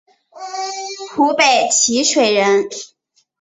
[1.11, 2.67] 湖北蕲水人。